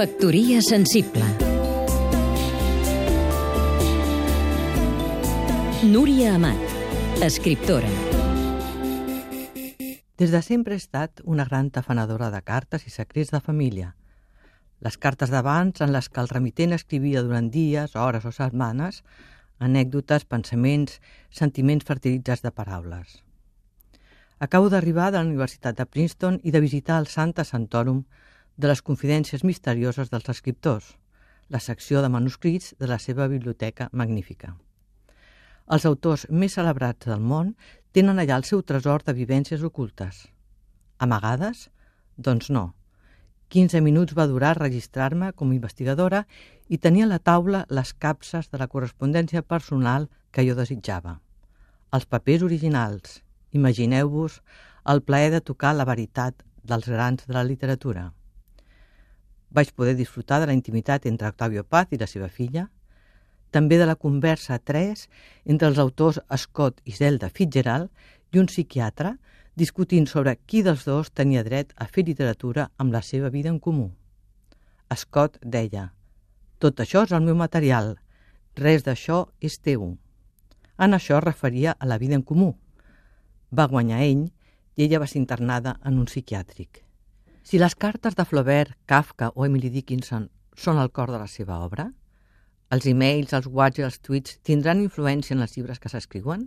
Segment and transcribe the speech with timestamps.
[0.00, 1.26] Factoria sensible
[5.84, 6.62] Núria Amat,
[7.20, 7.90] escriptora
[10.16, 13.90] Des de sempre he estat una gran tafanadora de cartes i secrets de família.
[14.80, 19.02] Les cartes d'abans, en les que el remitent escrivia durant dies, hores o setmanes,
[19.58, 20.96] anècdotes, pensaments,
[21.28, 23.20] sentiments fertilitzats de paraules.
[24.40, 28.06] Acabo d'arribar de la Universitat de Princeton i de visitar el Santa Santorum
[28.60, 30.96] de les confidències misterioses dels escriptors,
[31.48, 34.52] la secció de manuscrits de la seva biblioteca magnífica.
[35.72, 37.54] Els autors més celebrats del món
[37.96, 40.26] tenen allà el seu tresor de vivències ocultes.
[40.98, 41.70] Amagades?
[42.16, 42.74] Doncs no.
[43.48, 46.26] 15 minuts va durar registrar-me com a investigadora
[46.68, 51.16] i tenia a la taula les capses de la correspondència personal que jo desitjava.
[51.96, 53.22] Els papers originals.
[53.56, 54.42] Imagineu-vos
[54.92, 58.10] el plaer de tocar la veritat dels grans de la literatura
[59.50, 62.68] vaig poder disfrutar de la intimitat entre Octavio Paz i la seva filla,
[63.50, 65.08] també de la conversa a tres
[65.44, 67.90] entre els autors Scott i Zelda Fitzgerald
[68.32, 69.16] i un psiquiatre
[69.58, 73.58] discutint sobre qui dels dos tenia dret a fer literatura amb la seva vida en
[73.58, 73.90] comú.
[74.96, 75.90] Scott deia
[76.58, 77.96] «Tot això és el meu material,
[78.56, 79.96] res d'això és teu».
[80.78, 82.54] En això es referia a la vida en comú.
[83.52, 84.30] Va guanyar ell
[84.76, 86.89] i ella va ser internada en un psiquiàtric.
[87.42, 91.62] Si les cartes de Flaubert, Kafka o Emily Dickinson són el cor de la seva
[91.64, 91.88] obra,
[92.70, 96.44] els e-mails, els whats i els tuits tindran influència en els llibres que s'escriuen?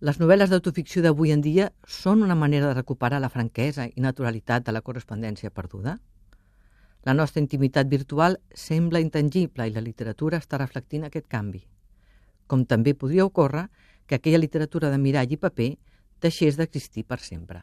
[0.00, 4.66] Les novel·les d'autoficció d'avui en dia són una manera de recuperar la franquesa i naturalitat
[4.66, 5.98] de la correspondència perduda?
[7.06, 11.62] La nostra intimitat virtual sembla intangible i la literatura està reflectint aquest canvi.
[12.48, 13.68] Com també podria ocórrer
[14.06, 15.70] que aquella literatura de mirall i paper
[16.20, 17.62] deixés d'existir per sempre.